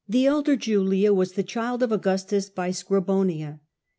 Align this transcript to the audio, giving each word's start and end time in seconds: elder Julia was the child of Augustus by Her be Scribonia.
elder 0.11 0.55
Julia 0.55 1.13
was 1.13 1.33
the 1.33 1.43
child 1.43 1.83
of 1.83 1.91
Augustus 1.91 2.49
by 2.49 2.69
Her 2.69 2.71
be 2.71 2.73
Scribonia. 2.73 3.59